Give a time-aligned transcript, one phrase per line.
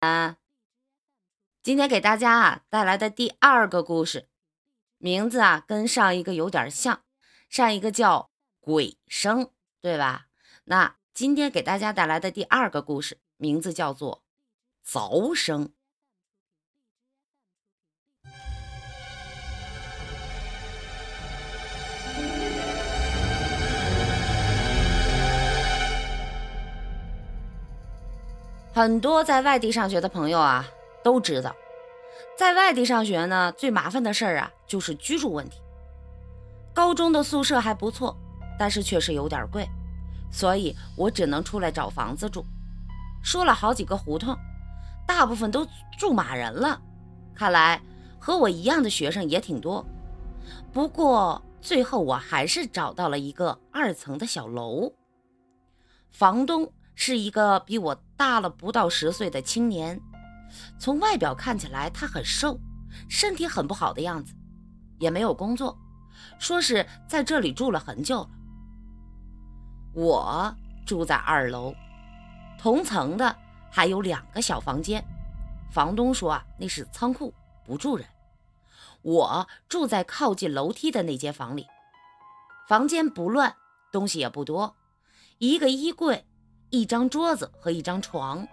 [0.00, 0.38] 啊，
[1.62, 4.28] 今天给大家啊带来的第二个故事，
[4.96, 7.02] 名字啊跟上一个有点像，
[7.50, 9.50] 上一个叫鬼声，
[9.82, 10.28] 对吧？
[10.64, 14.24] 那今天给大家带来的第二个故事，名字叫做
[14.86, 15.74] 凿声。
[28.72, 30.64] 很多在外地上学的朋友啊，
[31.02, 31.54] 都知道，
[32.38, 35.60] 在外地上学呢，最麻烦的事儿啊，就是居住问题。
[36.72, 38.16] 高中的宿舍还不错，
[38.56, 39.68] 但是确实有点贵，
[40.30, 42.44] 所以我只能出来找房子住。
[43.24, 44.36] 说了好几个胡同，
[45.04, 45.66] 大部分都
[45.98, 46.80] 住满人了。
[47.34, 47.82] 看来
[48.20, 49.84] 和我一样的学生也挺多。
[50.72, 54.92] 不过最后我还是找到了一个二层的小楼，
[56.12, 56.72] 房东。
[57.02, 59.98] 是一个比我大了不到十岁的青年，
[60.78, 62.60] 从外表看起来他很瘦，
[63.08, 64.34] 身体很不好的样子，
[64.98, 65.78] 也没有工作，
[66.38, 68.30] 说是在这里住了很久了。
[69.94, 70.54] 我
[70.86, 71.74] 住在二楼，
[72.58, 73.34] 同层的
[73.70, 75.02] 还有两个小房间，
[75.72, 77.32] 房东说啊那是仓库，
[77.64, 78.06] 不住人。
[79.00, 81.66] 我住在靠近楼梯的那间房里，
[82.68, 83.56] 房间不乱，
[83.90, 84.76] 东西也不多，
[85.38, 86.26] 一个衣柜。
[86.70, 88.46] 一张桌子和一张床，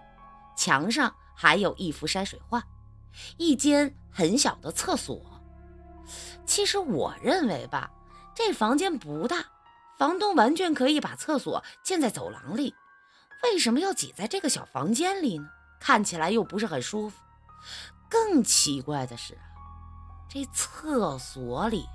[0.56, 2.62] 墙上还有一幅山水画，
[3.36, 5.24] 一间很小的厕所。
[6.44, 7.90] 其实我认为吧，
[8.34, 9.44] 这房间不大，
[9.98, 12.74] 房东完全可以把厕所建在走廊里，
[13.44, 15.48] 为什么要挤在这个小房间里呢？
[15.80, 17.16] 看起来又不是很舒服。
[18.08, 19.38] 更奇怪的是，
[20.28, 21.86] 这厕所里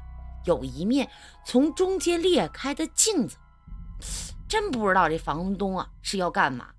[0.46, 1.10] 有一面
[1.46, 3.38] 从中间裂开的镜子。
[4.54, 6.76] 真不知道这房东啊是要干嘛，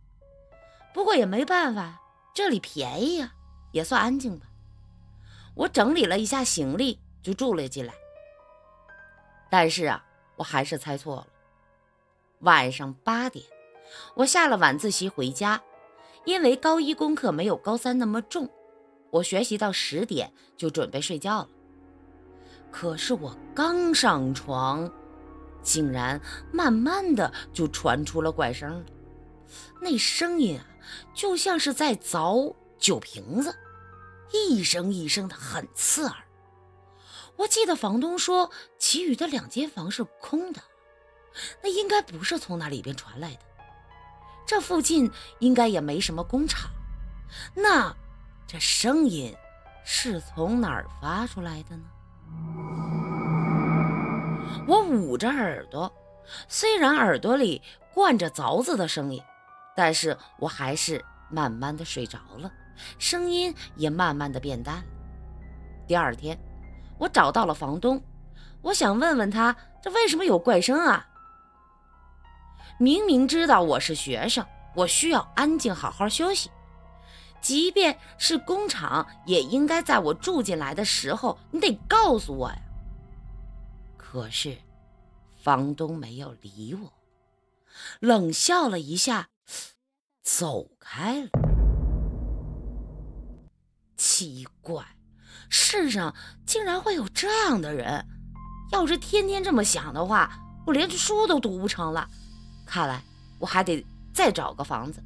[0.92, 2.00] 不过也没办法，
[2.32, 3.34] 这里便宜啊，
[3.72, 4.46] 也算安静吧。
[5.56, 7.92] 我整理了一下行李，就住了进来。
[9.50, 11.26] 但是啊，我还是猜错了。
[12.42, 13.44] 晚上八点，
[14.14, 15.60] 我下了晚自习回家，
[16.24, 18.48] 因为高一功课没有高三那么重，
[19.10, 21.48] 我学习到十点就准备睡觉了。
[22.70, 24.88] 可是我刚上床。
[25.64, 26.20] 竟然
[26.52, 28.84] 慢慢的就传出了怪声，
[29.80, 30.64] 那声音啊，
[31.14, 33.56] 就像是在凿酒瓶子，
[34.32, 36.16] 一声一声的很刺耳。
[37.36, 40.60] 我记得房东说，其余的两间房是空的，
[41.62, 43.40] 那应该不是从那里边传来的。
[44.46, 45.10] 这附近
[45.40, 46.70] 应该也没什么工厂，
[47.56, 47.92] 那
[48.46, 49.34] 这声音
[49.84, 51.84] 是从哪儿发出来的呢？
[54.66, 55.92] 我捂着耳朵，
[56.48, 57.60] 虽然耳朵里
[57.92, 59.22] 灌着凿子的声音，
[59.76, 62.50] 但是我还是慢慢的睡着了，
[62.98, 64.82] 声音也慢慢的变淡。
[65.86, 66.38] 第二天，
[66.98, 68.02] 我找到了房东，
[68.62, 71.06] 我想问问他，这为什么有怪声啊？
[72.78, 76.50] 明明知道我是学生，我需要安静好好休息，
[77.42, 82.58] 即便是工厂，也应该在我住进来的时候，你得告诉我呀。
[84.14, 84.56] 可是，
[85.42, 86.92] 房东没有理我，
[87.98, 89.30] 冷笑了一下，
[90.22, 91.30] 走开了。
[93.96, 94.86] 奇怪，
[95.50, 96.14] 世上
[96.46, 98.06] 竟然会有这样的人！
[98.70, 100.30] 要是天天这么想的话，
[100.64, 102.08] 我连书都读不成了。
[102.64, 103.02] 看来
[103.40, 105.02] 我还得再找个房子，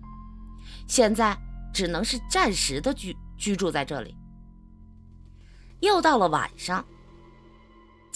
[0.86, 1.34] 现在
[1.72, 4.14] 只能是暂时的居居住在这里。
[5.80, 6.84] 又到了晚上。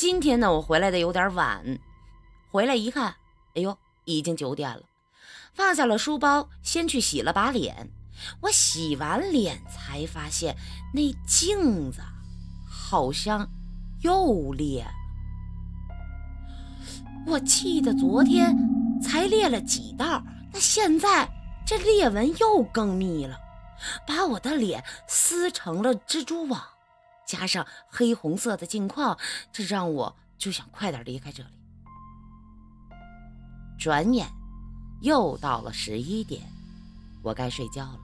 [0.02, 1.78] 今天呢，我回来的有点晚，
[2.50, 3.14] 回来一看，
[3.54, 4.82] 哎呦，已经九点了。
[5.54, 7.88] 放下了书包，先去洗了把脸。
[8.40, 10.56] 我洗完脸才发现，
[10.92, 12.02] 那镜子
[12.68, 13.48] 好像
[14.00, 14.90] 又裂了。
[17.24, 18.58] 我记得昨天
[19.00, 20.20] 才裂了几道，
[20.52, 21.28] 那现在
[21.64, 23.38] 这裂纹又更密了，
[24.04, 26.60] 把我的脸撕成了蜘蛛网。
[27.32, 29.18] 加上黑红色的镜框，
[29.50, 31.48] 这让我就想快点离开这里。
[33.78, 34.28] 转眼
[35.00, 36.42] 又到了十一点，
[37.22, 37.98] 我该睡觉了。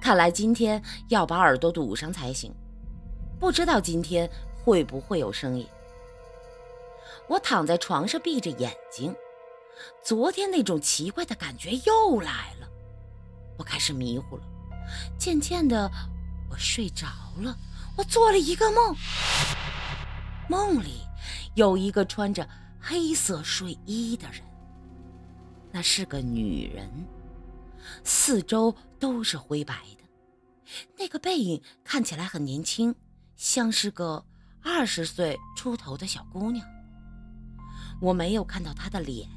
[0.00, 2.54] 看来今天要把耳朵堵上才行，
[3.40, 4.30] 不知道今天
[4.64, 5.66] 会不会有声音。
[7.26, 9.12] 我躺在床上闭着眼睛，
[10.00, 12.68] 昨天那种奇怪的感觉又来了，
[13.58, 14.42] 我开始迷糊了，
[15.18, 15.90] 渐渐的。
[16.50, 17.06] 我睡着
[17.38, 17.56] 了，
[17.96, 18.96] 我做了一个梦，
[20.48, 21.00] 梦里
[21.54, 22.48] 有一个穿着
[22.80, 24.42] 黑色睡衣的人，
[25.70, 26.90] 那是个女人，
[28.04, 30.04] 四周都是灰白的。
[30.96, 32.94] 那个背影看起来很年轻，
[33.36, 34.24] 像是个
[34.62, 36.66] 二十岁出头的小姑娘。
[38.00, 39.28] 我没有看到她的脸，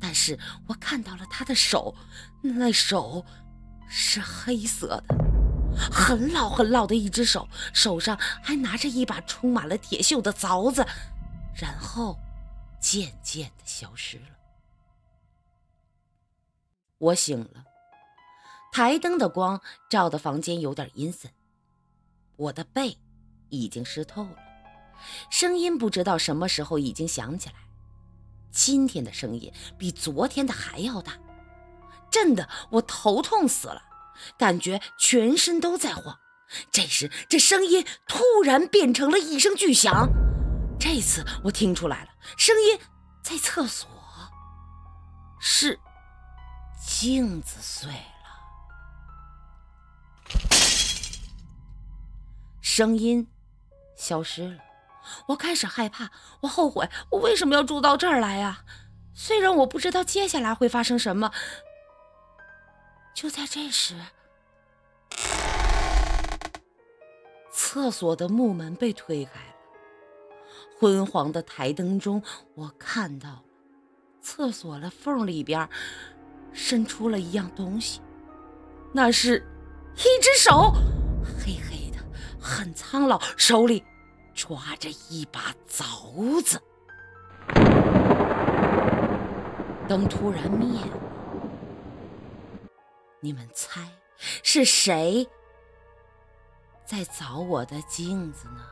[0.00, 1.94] 但是我看到了她的手，
[2.42, 3.24] 那手
[3.88, 5.31] 是黑色的，
[5.76, 10.86] 很老很老的一只手，手上还拿着一把充满了铁锈的凿子，
[11.54, 12.18] 然后
[12.80, 14.24] 渐渐的消失了。
[16.98, 17.64] 我醒了。
[18.72, 19.60] 台灯的光
[19.90, 21.30] 照的房间有点阴森，
[22.36, 22.96] 我的背
[23.50, 24.36] 已经湿透了。
[25.28, 27.56] 声音不知道什么时候已经响起来，
[28.50, 31.18] 今天的声音比昨天的还要大，
[32.10, 33.82] 震得我头痛死了，
[34.38, 36.18] 感觉全身都在晃。
[36.70, 40.10] 这时，这声音突然变成了一声巨响，
[40.78, 42.78] 这次我听出来了，声音
[43.22, 43.88] 在厕所，
[45.40, 45.78] 是
[46.86, 47.98] 镜子碎了。
[52.60, 53.28] 声音
[53.96, 54.58] 消失了，
[55.28, 56.10] 我开始害怕，
[56.40, 58.64] 我后悔，我为什么要住到这儿来呀？
[59.14, 61.32] 虽然我不知道接下来会发生什么。
[63.14, 63.94] 就在这时，
[67.52, 69.54] 厕所的木门被推开了，
[70.78, 72.22] 昏黄的台灯中，
[72.54, 73.44] 我看到
[74.20, 75.68] 厕所的缝里边
[76.52, 78.00] 伸出了一样东西，
[78.92, 79.46] 那是
[79.96, 80.72] 一只手，
[81.22, 81.98] 黑黑的。
[82.40, 83.84] 很苍老，手里
[84.34, 86.60] 抓着一把凿子。
[89.86, 90.96] 灯突然灭了，
[93.24, 93.80] 你们猜
[94.42, 95.24] 是谁
[96.84, 98.66] 在凿我的镜子呢？